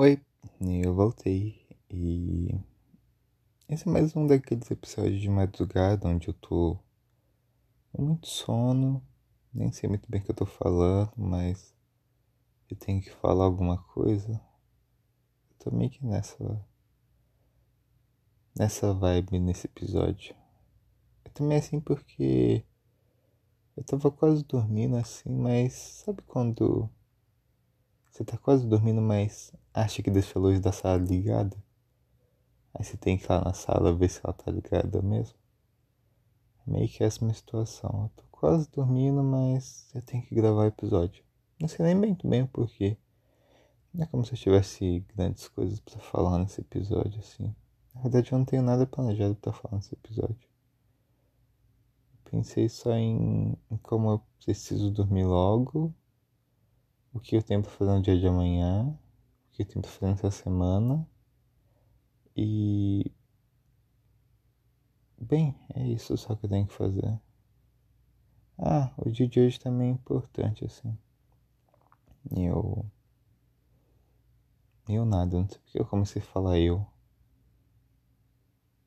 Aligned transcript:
Oi, 0.00 0.24
eu 0.60 0.94
voltei 0.94 1.60
e 1.90 2.54
esse 3.68 3.88
é 3.88 3.90
mais 3.90 4.14
um 4.14 4.28
daqueles 4.28 4.70
episódios 4.70 5.20
de 5.20 5.28
madrugada 5.28 6.06
onde 6.06 6.28
eu 6.28 6.34
tô 6.34 6.78
com 7.90 8.02
muito 8.02 8.28
sono, 8.28 9.04
nem 9.52 9.72
sei 9.72 9.88
muito 9.88 10.08
bem 10.08 10.20
o 10.20 10.24
que 10.24 10.30
eu 10.30 10.36
tô 10.36 10.46
falando, 10.46 11.10
mas 11.16 11.74
eu 12.70 12.76
tenho 12.76 13.02
que 13.02 13.10
falar 13.10 13.42
alguma 13.42 13.82
coisa. 13.92 14.40
Eu 15.50 15.56
tô 15.58 15.76
meio 15.76 15.90
que 15.90 16.06
nessa 16.06 16.64
nessa 18.56 18.94
vibe 18.94 19.40
nesse 19.40 19.66
episódio. 19.66 20.32
Eu 21.24 21.32
também 21.32 21.58
assim 21.58 21.80
porque 21.80 22.64
eu 23.76 23.82
tava 23.82 24.12
quase 24.12 24.44
dormindo 24.44 24.94
assim, 24.96 25.28
mas 25.28 25.72
sabe 25.72 26.22
quando 26.22 26.88
você 28.18 28.24
tá 28.24 28.36
quase 28.36 28.66
dormindo, 28.66 29.00
mas 29.00 29.52
acha 29.72 30.02
que 30.02 30.10
deixa 30.10 30.36
a 30.36 30.42
luz 30.42 30.58
da 30.58 30.72
sala 30.72 30.98
ligada? 30.98 31.56
Aí 32.74 32.84
você 32.84 32.96
tem 32.96 33.16
que 33.16 33.24
ir 33.24 33.28
lá 33.28 33.44
na 33.44 33.52
sala 33.52 33.94
ver 33.94 34.08
se 34.08 34.20
ela 34.24 34.32
tá 34.32 34.50
ligada 34.50 35.00
mesmo. 35.00 35.38
É 36.66 36.70
meio 36.70 36.88
que 36.88 37.04
essa 37.04 37.24
minha 37.24 37.32
situação. 37.32 38.10
Eu 38.16 38.22
tô 38.24 38.28
quase 38.32 38.68
dormindo, 38.72 39.22
mas 39.22 39.88
eu 39.94 40.02
tenho 40.02 40.24
que 40.24 40.34
gravar 40.34 40.62
o 40.62 40.66
episódio. 40.66 41.22
Não 41.60 41.68
sei 41.68 41.84
nem 41.86 41.94
muito 41.94 42.26
bem 42.26 42.42
o 42.42 42.48
porquê. 42.48 42.96
Não 43.94 44.02
é 44.02 44.06
como 44.08 44.24
se 44.24 44.32
eu 44.32 44.38
tivesse 44.38 44.98
grandes 45.14 45.46
coisas 45.46 45.78
pra 45.78 46.00
falar 46.00 46.38
nesse 46.38 46.60
episódio, 46.60 47.20
assim. 47.20 47.54
Na 47.94 48.02
verdade, 48.02 48.32
eu 48.32 48.38
não 48.38 48.44
tenho 48.44 48.64
nada 48.64 48.84
planejado 48.84 49.36
pra 49.36 49.52
falar 49.52 49.76
nesse 49.76 49.94
episódio. 49.94 50.48
Pensei 52.28 52.68
só 52.68 52.94
em, 52.94 53.56
em 53.70 53.76
como 53.76 54.10
eu 54.10 54.22
preciso 54.44 54.90
dormir 54.90 55.24
logo 55.24 55.94
o 57.12 57.20
que 57.20 57.36
eu 57.36 57.42
tenho 57.42 57.62
pra 57.62 57.70
fazer 57.70 57.92
no 57.92 58.02
dia 58.02 58.18
de 58.18 58.26
amanhã, 58.26 58.86
o 59.48 59.52
que 59.52 59.62
eu 59.62 59.66
tenho 59.66 59.82
pra 59.82 59.90
fazer 59.90 60.06
nessa 60.12 60.30
semana. 60.30 61.06
E. 62.36 63.12
Bem, 65.18 65.54
é 65.74 65.86
isso 65.86 66.16
só 66.16 66.34
que 66.34 66.46
eu 66.46 66.50
tenho 66.50 66.66
que 66.66 66.72
fazer. 66.74 67.20
Ah, 68.56 68.92
o 68.96 69.10
dia 69.10 69.28
de 69.28 69.40
hoje 69.40 69.58
também 69.58 69.88
é 69.90 69.92
importante, 69.92 70.64
assim. 70.64 70.96
Eu. 72.30 72.84
Eu 74.88 75.04
nada, 75.04 75.38
não 75.38 75.48
sei 75.48 75.58
porque 75.58 75.80
eu 75.80 75.86
comecei 75.86 76.20
a 76.22 76.24
falar 76.24 76.58
eu. 76.58 76.86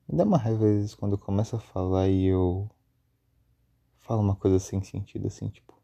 Me 0.08 0.16
dá 0.16 0.24
uma 0.24 0.38
raiva 0.38 0.64
às 0.64 0.74
vezes 0.74 0.94
quando 0.94 1.12
eu 1.12 1.18
começo 1.18 1.56
a 1.56 1.60
falar 1.60 2.08
e 2.08 2.26
eu. 2.26 2.68
Falo 4.00 4.20
uma 4.20 4.36
coisa 4.36 4.58
sem 4.58 4.82
sentido, 4.82 5.26
assim, 5.26 5.48
tipo. 5.48 5.81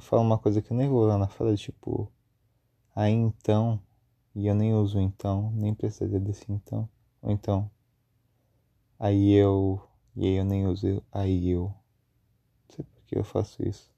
Eu 0.00 0.02
falo 0.02 0.22
uma 0.22 0.38
coisa 0.38 0.62
que 0.62 0.72
eu 0.72 0.76
nem 0.78 0.88
vou 0.88 1.04
lá 1.04 1.18
na 1.18 1.28
fala, 1.28 1.54
tipo, 1.54 2.10
aí 2.96 3.12
então, 3.12 3.78
e 4.34 4.46
eu 4.46 4.54
nem 4.54 4.72
uso 4.72 4.98
então, 4.98 5.52
nem 5.52 5.74
precisaria 5.74 6.18
desse 6.18 6.50
então, 6.50 6.88
ou 7.20 7.30
então, 7.30 7.70
aí 8.98 9.30
eu, 9.32 9.78
e 10.16 10.26
aí 10.26 10.36
eu 10.36 10.44
nem 10.46 10.66
uso 10.66 11.04
aí 11.12 11.50
eu. 11.50 11.64
Não 11.64 12.76
sei 12.76 12.84
por 12.86 13.02
que 13.02 13.18
eu 13.18 13.22
faço 13.22 13.62
isso. 13.62 13.92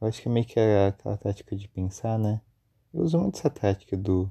Eu 0.00 0.08
acho 0.08 0.20
que 0.20 0.28
é 0.28 0.32
meio 0.32 0.44
que 0.44 0.58
é 0.58 0.88
aquela 0.88 1.16
tática 1.16 1.54
de 1.54 1.68
pensar, 1.68 2.18
né? 2.18 2.40
Eu 2.92 3.02
uso 3.02 3.16
muito 3.16 3.38
essa 3.38 3.48
tática 3.48 3.96
do. 3.96 4.28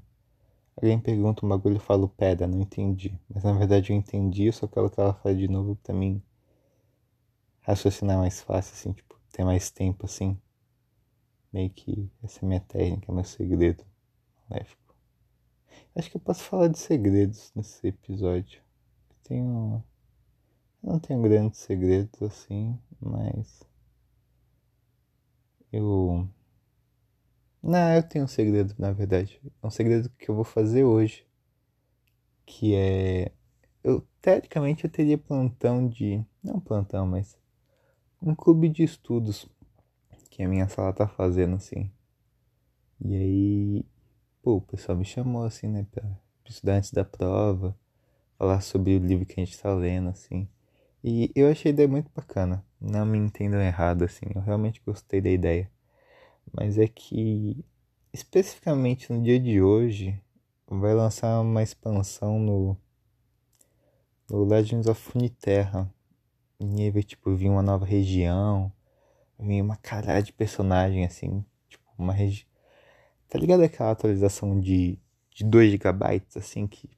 Alguém 0.75 0.99
pergunta 0.99 1.45
um 1.45 1.49
bagulho 1.49 1.77
e 1.77 1.79
falo 1.79 2.09
pedra, 2.09 2.47
não 2.47 2.59
entendi. 2.59 3.17
Mas 3.33 3.45
na 3.45 3.53
verdade 3.53 3.93
eu 3.93 3.97
entendi, 3.97 4.51
só 4.51 4.67
que 4.67 4.77
ela 4.77 4.89
fala 4.89 5.33
de 5.33 5.47
novo 5.47 5.77
pra 5.77 5.95
mim 5.95 6.21
raciocinar 7.61 8.17
mais 8.17 8.41
fácil, 8.41 8.73
assim, 8.73 8.91
tipo, 8.91 9.17
ter 9.31 9.45
mais 9.45 9.71
tempo, 9.71 10.05
assim 10.05 10.37
meio 11.51 11.69
que 11.69 12.09
essa 12.23 12.45
é 12.45 12.47
minha 12.47 12.59
técnica, 12.61 13.11
meu 13.11 13.23
segredo 13.23 13.83
maléfico. 14.49 14.95
Acho 15.95 16.09
que 16.09 16.17
eu 16.17 16.21
posso 16.21 16.43
falar 16.43 16.67
de 16.67 16.77
segredos 16.77 17.51
nesse 17.55 17.87
episódio. 17.87 18.61
Eu 19.09 19.15
tenho. 19.23 19.83
Eu 20.83 20.93
não 20.93 20.99
tenho 20.99 21.21
grandes 21.21 21.59
segredos 21.59 22.21
assim, 22.21 22.77
mas. 22.99 23.61
Eu. 25.71 26.27
Não, 27.61 27.95
eu 27.95 28.03
tenho 28.03 28.25
um 28.25 28.27
segredo, 28.27 28.73
na 28.77 28.91
verdade. 28.91 29.39
É 29.61 29.67
um 29.67 29.69
segredo 29.69 30.09
que 30.17 30.29
eu 30.29 30.35
vou 30.35 30.43
fazer 30.43 30.83
hoje. 30.83 31.25
Que 32.45 32.75
é. 32.75 33.31
Eu, 33.83 34.05
teoricamente, 34.21 34.85
eu 34.85 34.89
teria 34.89 35.17
plantão 35.17 35.87
de. 35.87 36.23
Não 36.43 36.59
plantão, 36.59 37.05
mas. 37.05 37.37
Um 38.21 38.35
clube 38.35 38.69
de 38.69 38.83
estudos 38.83 39.49
que 40.31 40.41
a 40.41 40.47
minha 40.47 40.67
sala 40.69 40.93
tá 40.93 41.07
fazendo, 41.07 41.57
assim. 41.57 41.91
E 43.01 43.15
aí, 43.15 43.85
pô, 44.41 44.55
o 44.55 44.61
pessoal 44.61 44.97
me 44.97 45.03
chamou, 45.05 45.43
assim, 45.43 45.67
né, 45.67 45.85
pra 45.91 46.03
estudar 46.45 46.75
antes 46.75 46.91
da 46.91 47.03
prova, 47.03 47.77
falar 48.37 48.61
sobre 48.61 48.95
o 48.95 48.99
livro 48.99 49.25
que 49.25 49.39
a 49.39 49.45
gente 49.45 49.59
tá 49.59 49.73
lendo, 49.73 50.09
assim. 50.09 50.47
E 51.03 51.31
eu 51.35 51.49
achei 51.51 51.71
a 51.71 51.73
ideia 51.73 51.87
muito 51.87 52.09
bacana. 52.15 52.65
Não 52.79 53.05
me 53.05 53.17
entendam 53.17 53.61
errado, 53.61 54.03
assim, 54.03 54.25
eu 54.33 54.41
realmente 54.41 54.81
gostei 54.85 55.19
da 55.19 55.29
ideia. 55.29 55.69
Mas 56.53 56.77
é 56.77 56.87
que, 56.87 57.63
especificamente 58.13 59.11
no 59.11 59.21
dia 59.21 59.39
de 59.39 59.61
hoje, 59.61 60.17
vai 60.67 60.93
lançar 60.93 61.41
uma 61.41 61.61
expansão 61.61 62.39
no, 62.39 62.77
no 64.29 64.45
Legends 64.45 64.87
of 64.87 65.11
Runeterra. 65.11 65.93
E 66.59 66.83
aí 66.83 66.91
vai, 66.91 67.03
tipo, 67.03 67.35
vir 67.35 67.49
uma 67.49 67.61
nova 67.61 67.85
região 67.85 68.71
vem 69.41 69.61
uma 69.61 69.75
caralho 69.75 70.23
de 70.23 70.33
personagem 70.33 71.05
assim, 71.05 71.43
tipo, 71.67 71.83
uma 71.97 72.13
região. 72.13 72.47
Tá 73.29 73.39
ligado 73.39 73.63
aquela 73.63 73.91
atualização 73.91 74.59
de, 74.59 74.99
de 75.31 75.43
2 75.45 75.71
GB 75.71 76.23
assim 76.35 76.67
que 76.67 76.89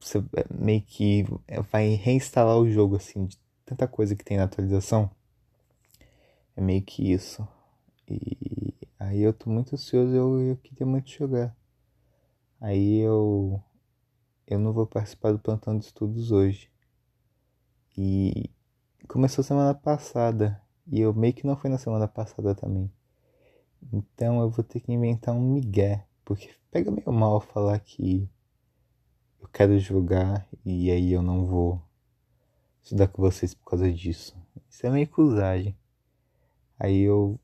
você 0.00 0.18
é, 0.36 0.46
meio 0.50 0.82
que 0.82 1.24
vai 1.70 1.90
reinstalar 1.90 2.56
o 2.56 2.70
jogo 2.70 2.96
assim, 2.96 3.26
de 3.26 3.38
tanta 3.64 3.86
coisa 3.88 4.14
que 4.14 4.24
tem 4.24 4.36
na 4.36 4.44
atualização. 4.44 5.10
É 6.56 6.60
meio 6.60 6.82
que 6.82 7.12
isso. 7.12 7.46
E 8.08 8.74
aí 8.98 9.20
eu 9.20 9.32
tô 9.32 9.50
muito 9.50 9.74
ansioso, 9.74 10.14
eu, 10.14 10.40
eu 10.40 10.56
queria 10.56 10.86
muito 10.86 11.10
jogar. 11.10 11.54
Aí 12.60 12.98
eu 12.98 13.62
eu 14.46 14.58
não 14.58 14.72
vou 14.72 14.86
participar 14.86 15.32
do 15.32 15.38
plantão 15.38 15.76
de 15.78 15.86
estudos 15.86 16.30
hoje. 16.30 16.70
E 17.98 18.50
começou 19.08 19.42
semana 19.42 19.74
passada. 19.74 20.60
E 20.86 21.00
eu 21.00 21.12
meio 21.12 21.34
que 21.34 21.46
não 21.46 21.56
fui 21.56 21.68
na 21.68 21.78
semana 21.78 22.06
passada 22.06 22.54
também. 22.54 22.90
Então 23.92 24.40
eu 24.40 24.50
vou 24.50 24.64
ter 24.64 24.80
que 24.80 24.92
inventar 24.92 25.34
um 25.34 25.40
migué. 25.40 26.06
Porque 26.24 26.50
pega 26.70 26.90
meio 26.90 27.12
mal 27.12 27.40
falar 27.40 27.78
que 27.80 28.28
eu 29.40 29.48
quero 29.48 29.78
jogar 29.78 30.48
e 30.64 30.90
aí 30.90 31.12
eu 31.12 31.22
não 31.22 31.46
vou 31.46 31.82
estudar 32.82 33.08
com 33.08 33.22
vocês 33.22 33.54
por 33.54 33.70
causa 33.70 33.92
disso. 33.92 34.36
Isso 34.68 34.86
é 34.86 34.90
meio 34.90 35.08
cruzagem. 35.08 35.76
Aí 36.78 37.00
eu 37.00 37.38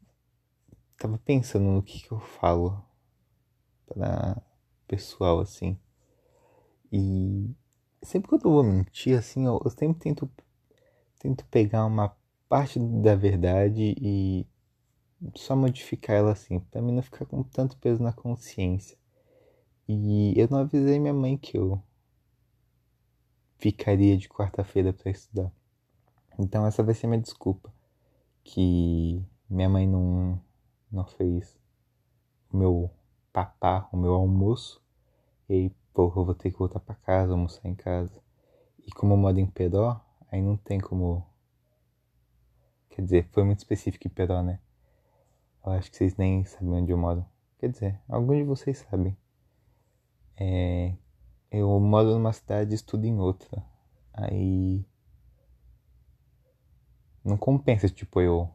tava 0.96 1.18
pensando 1.18 1.64
no 1.64 1.82
que, 1.82 2.00
que 2.00 2.12
eu 2.12 2.20
falo 2.20 2.80
pra 3.86 4.40
pessoal 4.86 5.40
assim. 5.40 5.78
E 6.92 7.54
sempre 8.02 8.28
que 8.28 8.46
eu 8.46 8.50
vou 8.50 8.62
mentir 8.62 9.18
assim, 9.18 9.46
eu, 9.46 9.60
eu 9.64 9.70
sempre 9.70 9.98
tento, 9.98 10.30
tento 11.18 11.44
pegar 11.46 11.86
uma 11.86 12.14
parte 12.52 12.78
da 12.78 13.14
verdade 13.14 13.94
e 13.98 14.46
só 15.34 15.56
modificar 15.56 16.16
ela 16.16 16.32
assim, 16.32 16.60
para 16.60 16.82
mim 16.82 16.92
não 16.92 17.02
ficar 17.02 17.24
com 17.24 17.42
tanto 17.42 17.78
peso 17.78 18.02
na 18.02 18.12
consciência. 18.12 18.98
E 19.88 20.38
eu 20.38 20.46
não 20.50 20.58
avisei 20.58 21.00
minha 21.00 21.14
mãe 21.14 21.38
que 21.38 21.56
eu 21.56 21.82
ficaria 23.56 24.18
de 24.18 24.28
quarta-feira 24.28 24.92
para 24.92 25.10
estudar. 25.10 25.50
Então 26.38 26.66
essa 26.66 26.82
vai 26.82 26.92
ser 26.92 27.06
minha 27.06 27.22
desculpa, 27.22 27.72
que 28.44 29.24
minha 29.48 29.70
mãe 29.70 29.86
não 29.88 30.38
não 30.90 31.06
fez 31.06 31.58
o 32.52 32.56
meu 32.58 32.90
papá, 33.32 33.88
o 33.90 33.96
meu 33.96 34.12
almoço. 34.12 34.78
E 35.48 35.54
aí, 35.54 35.70
porra, 35.94 36.20
eu 36.20 36.26
vou 36.26 36.34
ter 36.34 36.50
que 36.50 36.58
voltar 36.58 36.80
para 36.80 36.96
casa, 36.96 37.32
almoçar 37.32 37.66
em 37.66 37.74
casa. 37.74 38.22
E 38.86 38.90
como 38.90 39.14
eu 39.14 39.16
moro 39.16 39.38
em 39.40 39.46
Peró, 39.46 39.98
aí 40.30 40.42
não 40.42 40.58
tem 40.58 40.78
como 40.78 41.31
Quer 42.92 43.02
dizer, 43.02 43.28
foi 43.32 43.42
muito 43.42 43.58
específico 43.58 44.06
em 44.06 44.10
Peró, 44.10 44.42
né? 44.42 44.60
Eu 45.64 45.72
acho 45.72 45.90
que 45.90 45.96
vocês 45.96 46.14
nem 46.16 46.44
sabem 46.44 46.74
onde 46.74 46.92
eu 46.92 46.98
moro. 46.98 47.24
Quer 47.58 47.70
dizer, 47.70 48.00
alguns 48.06 48.36
de 48.36 48.44
vocês 48.44 48.78
sabem. 48.78 49.16
É, 50.36 50.94
eu 51.50 51.80
moro 51.80 52.10
numa 52.12 52.32
cidade 52.32 52.72
e 52.72 52.74
estudo 52.74 53.06
em 53.06 53.18
outra. 53.18 53.64
Aí. 54.12 54.84
Não 57.24 57.38
compensa, 57.38 57.88
tipo, 57.88 58.20
eu 58.20 58.50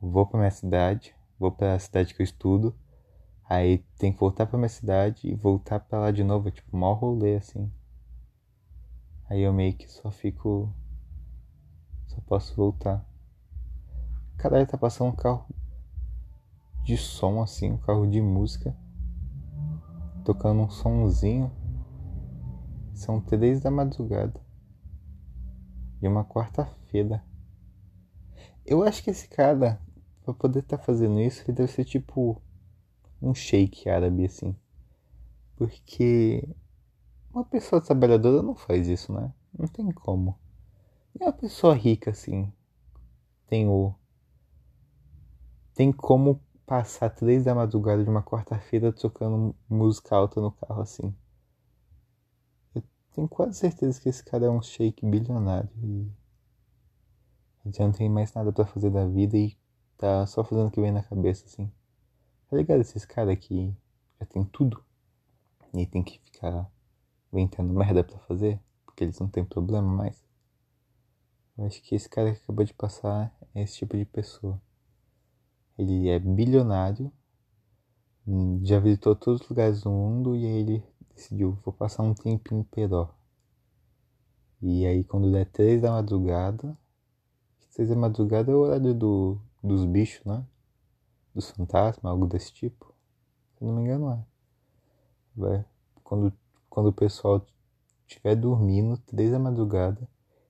vou 0.00 0.26
pra 0.26 0.38
minha 0.38 0.50
cidade, 0.50 1.14
vou 1.38 1.50
pra 1.50 1.78
cidade 1.78 2.12
que 2.12 2.20
eu 2.20 2.24
estudo, 2.24 2.76
aí 3.44 3.78
tem 3.96 4.12
que 4.12 4.18
voltar 4.18 4.44
pra 4.46 4.58
minha 4.58 4.68
cidade 4.68 5.28
e 5.28 5.34
voltar 5.34 5.80
pra 5.80 6.00
lá 6.00 6.10
de 6.10 6.24
novo, 6.24 6.48
é 6.48 6.50
tipo, 6.50 6.76
mal 6.76 6.94
rolê 6.94 7.36
assim. 7.36 7.72
Aí 9.30 9.40
eu 9.40 9.52
meio 9.52 9.74
que 9.74 9.90
só 9.90 10.10
fico. 10.10 10.74
Só 12.08 12.20
posso 12.26 12.54
voltar. 12.54 13.06
Caralho, 14.36 14.66
tá 14.66 14.76
passando 14.76 15.08
um 15.08 15.16
carro 15.16 15.46
de 16.84 16.96
som 16.96 17.40
assim, 17.40 17.72
um 17.72 17.78
carro 17.78 18.06
de 18.06 18.20
música. 18.20 18.76
tocando 20.24 20.62
um 20.62 20.70
somzinho. 20.70 21.50
São 22.94 23.20
três 23.20 23.60
da 23.60 23.70
madrugada. 23.70 24.40
E 26.00 26.06
uma 26.06 26.24
quarta-feira. 26.24 27.24
Eu 28.64 28.82
acho 28.82 29.02
que 29.02 29.10
esse 29.10 29.28
cara, 29.28 29.80
pra 30.24 30.32
poder 30.32 30.60
estar 30.60 30.78
tá 30.78 30.82
fazendo 30.84 31.20
isso, 31.20 31.42
ele 31.42 31.56
deve 31.56 31.72
ser 31.72 31.84
tipo 31.84 32.40
um 33.20 33.34
shake 33.34 33.88
árabe, 33.88 34.24
assim. 34.24 34.54
Porque 35.56 36.48
uma 37.32 37.44
pessoa 37.44 37.80
trabalhadora 37.80 38.42
não 38.42 38.54
faz 38.54 38.88
isso, 38.88 39.12
né? 39.12 39.32
Não 39.56 39.66
tem 39.66 39.90
como. 39.90 40.38
E 41.18 41.22
uma 41.22 41.32
pessoa 41.32 41.74
rica, 41.74 42.10
assim, 42.10 42.52
tem 43.46 43.68
o. 43.68 43.94
Tem 45.74 45.90
como 45.90 46.40
passar 46.66 47.10
três 47.10 47.44
da 47.44 47.54
madrugada 47.54 48.04
de 48.04 48.10
uma 48.10 48.22
quarta-feira 48.22 48.92
tocando 48.92 49.54
música 49.68 50.14
alta 50.14 50.40
no 50.40 50.52
carro, 50.52 50.82
assim. 50.82 51.14
Eu 52.74 52.82
tenho 53.14 53.28
quase 53.28 53.58
certeza 53.58 54.00
que 54.00 54.08
esse 54.08 54.22
cara 54.22 54.46
é 54.46 54.50
um 54.50 54.60
shake 54.62 55.06
bilionário 55.06 55.70
e. 55.82 56.10
Já 57.66 57.84
não 57.84 57.92
tem 57.92 58.08
mais 58.08 58.34
nada 58.34 58.52
para 58.52 58.66
fazer 58.66 58.90
da 58.90 59.06
vida 59.06 59.36
e 59.36 59.56
tá 59.96 60.26
só 60.26 60.42
fazendo 60.42 60.66
o 60.66 60.70
que 60.70 60.80
vem 60.80 60.90
na 60.90 61.02
cabeça, 61.02 61.46
assim. 61.46 61.70
Tá 62.50 62.56
ligado? 62.56 62.80
Esses 62.80 63.04
caras 63.04 63.38
que 63.38 63.74
já 64.18 64.26
tem 64.26 64.44
tudo 64.44 64.84
e 65.74 65.86
tem 65.86 66.02
que 66.02 66.18
ficar 66.18 66.70
inventando 67.32 67.72
merda 67.72 68.04
pra 68.04 68.18
fazer, 68.18 68.60
porque 68.84 69.04
eles 69.04 69.18
não 69.18 69.28
têm 69.28 69.44
problema 69.44 69.88
mais. 69.88 70.22
Eu 71.56 71.66
acho 71.66 71.80
que 71.82 71.94
esse 71.94 72.08
cara 72.08 72.34
que 72.34 72.42
acabou 72.42 72.64
de 72.64 72.74
passar 72.74 73.34
é 73.54 73.62
esse 73.62 73.76
tipo 73.76 73.96
de 73.96 74.04
pessoa. 74.04 74.60
Ele 75.82 76.08
é 76.08 76.18
bilionário, 76.18 77.12
já 78.62 78.78
visitou 78.78 79.16
todos 79.16 79.40
os 79.40 79.48
lugares 79.48 79.82
do 79.82 79.90
mundo 79.90 80.36
e 80.36 80.46
aí 80.46 80.58
ele 80.60 80.84
decidiu, 81.12 81.58
vou 81.64 81.74
passar 81.74 82.04
um 82.04 82.14
tempo 82.14 82.54
em 82.54 82.62
Peró. 82.62 83.12
E 84.60 84.86
aí 84.86 85.02
quando 85.02 85.32
der 85.32 85.46
três 85.46 85.82
da 85.82 85.90
madrugada, 85.90 86.78
três 87.74 87.88
da 87.88 87.96
madrugada 87.96 88.52
é 88.52 88.54
o 88.54 88.58
horário 88.58 88.94
do, 88.94 89.40
dos 89.60 89.84
bichos, 89.84 90.24
né? 90.24 90.46
Dos 91.34 91.50
fantasmas, 91.50 92.12
algo 92.12 92.28
desse 92.28 92.52
tipo. 92.52 92.94
Se 93.58 93.64
não 93.64 93.74
me 93.74 93.82
engano 93.82 94.12
é. 94.12 94.24
Vai, 95.34 95.64
quando, 96.04 96.32
quando 96.70 96.90
o 96.90 96.92
pessoal 96.92 97.44
estiver 98.06 98.36
dormindo, 98.36 98.98
três 98.98 99.32
da 99.32 99.38
madrugada, 99.38 100.08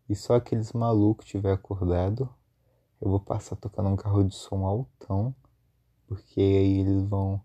e 0.08 0.14
só 0.14 0.34
aqueles 0.34 0.74
malucos 0.74 1.24
estiver 1.24 1.52
acordado, 1.52 2.28
eu 3.02 3.10
vou 3.10 3.18
passar 3.18 3.56
tocando 3.56 3.88
um 3.88 3.96
carro 3.96 4.22
de 4.22 4.32
som 4.32 4.64
altão, 4.64 5.34
porque 6.06 6.40
aí 6.40 6.78
eles 6.78 7.02
vão 7.02 7.44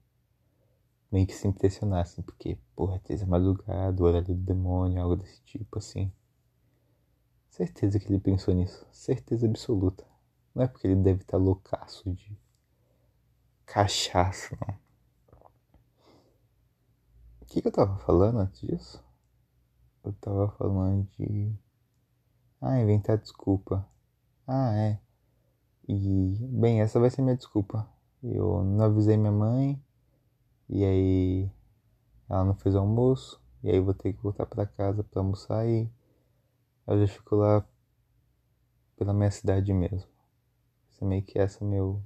meio 1.12 1.26
que 1.26 1.34
se 1.34 1.48
impressionar, 1.48 2.02
assim, 2.02 2.22
porque, 2.22 2.60
porra, 2.76 3.00
três 3.00 3.22
da 3.22 3.26
madrugada, 3.26 4.04
horário 4.04 4.36
do 4.36 4.36
demônio, 4.36 5.02
algo 5.02 5.16
desse 5.16 5.42
tipo, 5.42 5.80
assim. 5.80 6.12
Certeza 7.50 8.00
que 8.00 8.06
ele 8.06 8.20
pensou 8.20 8.54
nisso, 8.54 8.86
certeza 8.92 9.48
absoluta. 9.48 10.06
Não 10.54 10.64
é 10.64 10.68
porque 10.68 10.86
ele 10.86 10.96
deve 10.96 11.22
estar 11.24 11.38
loucaço 11.38 12.14
de 12.14 12.38
cachaça, 13.66 14.56
não. 14.62 14.76
O 17.42 17.46
que, 17.48 17.64
que 17.64 17.68
eu 17.68 17.72
tava 17.72 17.98
falando 17.98 18.38
antes 18.40 18.62
disso? 18.62 19.04
Eu 20.04 20.14
tava 20.14 20.52
falando 20.52 21.08
de. 21.18 21.52
Ah, 22.62 22.80
inventar 22.80 23.18
desculpa. 23.18 23.90
Ah, 24.46 24.76
é. 24.76 25.07
E, 25.88 26.38
bem, 26.42 26.82
essa 26.82 27.00
vai 27.00 27.10
ser 27.10 27.22
minha 27.22 27.36
desculpa. 27.36 27.88
Eu 28.22 28.64
não 28.64 28.86
avisei 28.86 29.16
minha 29.18 29.32
mãe, 29.32 29.82
e 30.70 30.84
aí 30.84 31.52
ela 32.30 32.44
não 32.44 32.56
fez 32.56 32.76
almoço, 32.76 33.42
e 33.64 33.70
aí 33.70 33.80
vou 33.80 33.94
ter 33.94 34.14
que 34.14 34.22
voltar 34.22 34.46
para 34.46 34.66
casa 34.66 35.04
para 35.04 35.22
almoçar 35.22 35.68
e 35.68 35.90
eu 36.86 37.00
já 37.00 37.08
fico 37.14 37.36
lá 37.36 37.66
pela 38.98 39.14
minha 39.14 39.32
cidade 39.32 39.74
mesmo. 39.74 40.10
Isso 40.90 41.04
é 41.04 41.08
meio 41.08 41.24
que 41.24 41.40
essa 41.40 41.64
é 41.64 41.68
meu. 41.68 42.02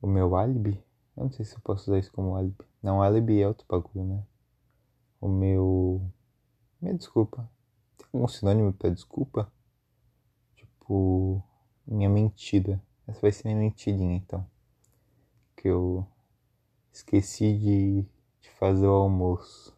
O 0.00 0.06
meu 0.06 0.36
álibi? 0.36 0.82
Eu 1.16 1.24
não 1.24 1.32
sei 1.32 1.44
se 1.44 1.54
eu 1.54 1.60
posso 1.60 1.90
usar 1.90 1.98
isso 1.98 2.12
como 2.12 2.34
álibi. 2.34 2.64
Não, 2.82 3.02
álibi 3.02 3.40
é 3.40 3.48
outro 3.48 3.66
bagulho, 3.68 4.04
né? 4.04 4.26
O 5.20 5.28
meu. 5.28 6.10
Minha 6.80 6.94
desculpa. 6.94 7.48
Tem 7.96 8.06
algum 8.12 8.28
sinônimo 8.28 8.72
pra 8.72 8.90
desculpa? 8.90 9.50
Tipo. 10.56 11.42
Minha 11.86 12.08
mentira. 12.08 12.80
Essa 13.06 13.20
vai 13.20 13.32
ser 13.32 13.48
minha 13.48 13.58
mentirinha 13.58 14.16
então. 14.16 14.46
Que 15.56 15.68
eu 15.68 16.06
esqueci 16.92 17.58
de, 17.58 18.02
de 18.40 18.50
fazer 18.58 18.86
o 18.86 18.92
almoço. 18.92 19.76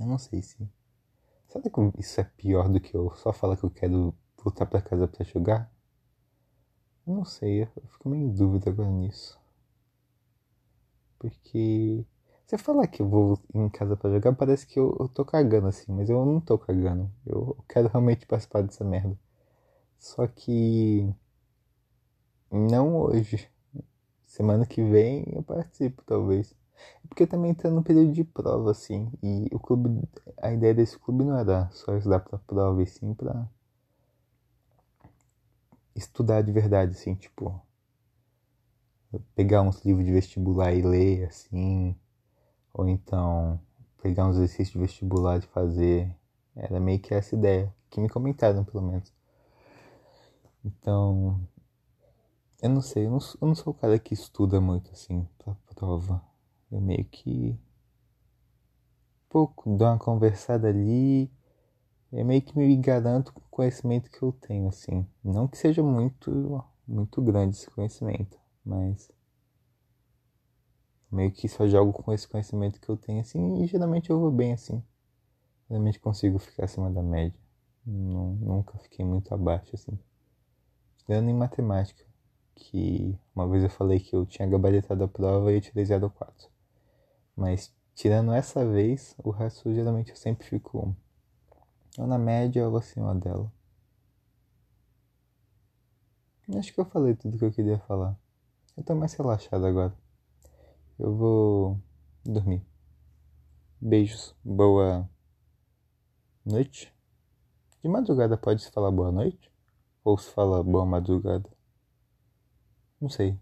Eu 0.00 0.06
não 0.06 0.18
sei 0.18 0.42
se. 0.42 0.56
Será 1.48 1.62
que 1.62 2.00
isso 2.00 2.20
é 2.20 2.24
pior 2.24 2.68
do 2.68 2.80
que 2.80 2.94
eu 2.94 3.14
só 3.16 3.32
falar 3.32 3.56
que 3.56 3.64
eu 3.64 3.70
quero 3.70 4.14
voltar 4.42 4.66
pra 4.66 4.82
casa 4.82 5.06
pra 5.06 5.24
jogar? 5.24 5.70
Eu 7.06 7.14
não 7.14 7.24
sei, 7.24 7.62
eu 7.62 7.86
fico 7.88 8.08
meio 8.08 8.24
em 8.24 8.32
dúvida 8.32 8.70
agora 8.70 8.90
nisso. 8.90 9.38
Porque 11.18 12.04
você 12.46 12.58
falar 12.58 12.86
que 12.86 13.00
eu 13.02 13.08
vou 13.08 13.38
em 13.54 13.68
casa 13.68 13.96
para 13.96 14.10
jogar, 14.10 14.34
parece 14.34 14.66
que 14.66 14.78
eu, 14.78 14.96
eu 15.00 15.08
tô 15.08 15.24
cagando 15.24 15.66
assim, 15.68 15.92
mas 15.92 16.08
eu 16.10 16.24
não 16.24 16.40
tô 16.40 16.58
cagando. 16.58 17.10
Eu 17.26 17.56
quero 17.68 17.88
realmente 17.88 18.26
participar 18.26 18.62
dessa 18.62 18.84
merda. 18.84 19.18
Só 20.04 20.26
que 20.26 21.10
não 22.52 22.94
hoje. 22.94 23.48
Semana 24.26 24.66
que 24.66 24.82
vem 24.82 25.24
eu 25.32 25.42
participo, 25.42 26.02
talvez. 26.04 26.54
É 27.02 27.08
porque 27.08 27.26
também 27.26 27.54
tô 27.54 27.70
no 27.70 27.82
período 27.82 28.12
de 28.12 28.22
prova, 28.22 28.70
assim. 28.70 29.10
E 29.22 29.48
o 29.50 29.58
clube. 29.58 30.06
A 30.42 30.52
ideia 30.52 30.74
desse 30.74 30.98
clube 30.98 31.24
não 31.24 31.38
era 31.38 31.70
só 31.72 31.96
estudar 31.96 32.20
pra 32.20 32.38
prova, 32.38 32.82
e 32.82 32.86
sim 32.86 33.14
pra 33.14 33.48
estudar 35.96 36.42
de 36.42 36.52
verdade, 36.52 36.92
assim, 36.92 37.14
tipo 37.14 37.58
pegar 39.34 39.62
uns 39.62 39.82
livros 39.86 40.04
de 40.04 40.12
vestibular 40.12 40.74
e 40.74 40.82
ler, 40.82 41.28
assim, 41.28 41.96
ou 42.74 42.86
então 42.88 43.58
pegar 44.02 44.26
uns 44.28 44.36
exercícios 44.36 44.72
de 44.72 44.78
vestibular 44.80 45.38
e 45.38 45.42
fazer. 45.46 46.14
Era 46.54 46.78
meio 46.78 47.00
que 47.00 47.14
essa 47.14 47.34
ideia, 47.34 47.74
que 47.88 48.00
me 48.00 48.08
comentaram 48.08 48.64
pelo 48.64 48.82
menos. 48.82 49.10
Então, 50.64 51.46
eu 52.62 52.70
não 52.70 52.80
sei, 52.80 53.06
eu 53.06 53.10
não, 53.10 53.18
eu 53.40 53.48
não 53.48 53.54
sou 53.54 53.72
o 53.72 53.76
cara 53.76 53.98
que 53.98 54.14
estuda 54.14 54.60
muito 54.60 54.90
assim 54.92 55.28
pra 55.38 55.54
prova. 55.74 56.24
Eu 56.70 56.80
meio 56.80 57.04
que 57.04 57.58
pouco 59.28 59.76
dou 59.76 59.88
uma 59.88 59.98
conversada 59.98 60.68
ali, 60.68 61.30
eu 62.12 62.24
meio 62.24 62.40
que 62.40 62.56
me 62.56 62.76
garanto 62.76 63.32
com 63.32 63.40
o 63.40 63.50
conhecimento 63.50 64.10
que 64.10 64.22
eu 64.22 64.32
tenho, 64.32 64.68
assim. 64.68 65.06
Não 65.22 65.48
que 65.48 65.58
seja 65.58 65.82
muito, 65.82 66.64
muito 66.86 67.20
grande 67.20 67.56
esse 67.56 67.70
conhecimento, 67.70 68.38
mas 68.64 69.10
meio 71.10 71.30
que 71.32 71.48
só 71.48 71.66
jogo 71.66 71.92
com 71.92 72.12
esse 72.12 72.28
conhecimento 72.28 72.80
que 72.80 72.88
eu 72.88 72.96
tenho 72.96 73.20
assim 73.20 73.62
e 73.62 73.66
geralmente 73.66 74.10
eu 74.10 74.18
vou 74.20 74.30
bem 74.30 74.52
assim. 74.52 74.82
Geralmente 75.68 76.00
consigo 76.00 76.38
ficar 76.38 76.64
acima 76.64 76.90
da 76.90 77.02
média. 77.02 77.38
Não, 77.86 78.34
nunca 78.34 78.78
fiquei 78.78 79.04
muito 79.04 79.32
abaixo 79.34 79.70
assim. 79.74 79.98
Estudando 81.04 81.28
em 81.28 81.34
matemática, 81.34 82.02
que 82.54 83.14
uma 83.36 83.46
vez 83.46 83.62
eu 83.62 83.68
falei 83.68 84.00
que 84.00 84.16
eu 84.16 84.24
tinha 84.24 84.48
gabaritado 84.48 85.04
a 85.04 85.08
prova 85.08 85.52
e 85.52 85.56
eu 85.56 85.60
tirei 85.60 85.84
04. 85.84 86.48
Mas 87.36 87.70
tirando 87.94 88.32
essa 88.32 88.64
vez, 88.64 89.14
o 89.22 89.30
resto 89.30 89.74
geralmente 89.74 90.12
eu 90.12 90.16
sempre 90.16 90.46
fico 90.46 90.96
ou 91.98 92.06
na 92.06 92.16
média 92.16 92.66
ou 92.66 92.74
acima 92.78 93.14
dela. 93.14 93.52
Acho 96.56 96.72
que 96.72 96.80
eu 96.80 96.86
falei 96.86 97.14
tudo 97.14 97.36
que 97.36 97.44
eu 97.44 97.52
queria 97.52 97.78
falar. 97.80 98.18
Eu 98.74 98.82
tô 98.82 98.94
mais 98.94 99.12
relaxado 99.12 99.66
agora. 99.66 99.94
Eu 100.98 101.14
vou 101.14 101.78
dormir. 102.24 102.64
Beijos. 103.78 104.34
Boa 104.42 105.06
noite. 106.46 106.90
De 107.82 107.90
madrugada 107.90 108.38
pode 108.38 108.62
se 108.62 108.70
falar 108.70 108.90
boa 108.90 109.12
noite? 109.12 109.53
Ou 110.04 110.18
se 110.18 110.30
fala 110.30 110.62
boa 110.62 110.84
madrugada? 110.84 111.50
Não 113.00 113.08
sei. 113.08 113.38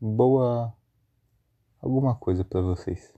Boa 0.00 0.74
alguma 1.80 2.14
coisa 2.14 2.44
para 2.44 2.60
vocês. 2.62 3.15